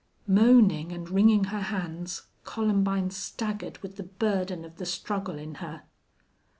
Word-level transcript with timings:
Moaning 0.25 0.91
and 0.91 1.07
wringing 1.11 1.43
her 1.43 1.61
hands, 1.61 2.23
Columbine 2.43 3.11
staggered 3.11 3.77
with 3.83 3.97
the 3.97 4.03
burden 4.03 4.65
of 4.65 4.77
the 4.77 4.85
struggle 4.87 5.37
in 5.37 5.53
her. 5.61 5.83